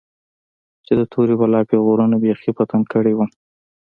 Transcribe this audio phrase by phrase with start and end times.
[0.85, 3.29] چې د تورې بلا پيغورونو بيخي په تنگ کړى وم.